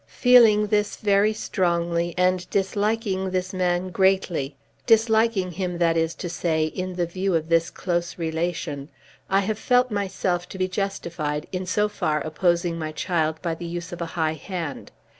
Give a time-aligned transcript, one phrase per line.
[0.07, 4.55] Feeling this very strongly, and disliking this man greatly,
[4.87, 8.89] disliking him, that is to say, in the view of this close relation,
[9.29, 13.67] I have felt myself to be justified in so far opposing my child by the
[13.67, 14.91] use of a high hand.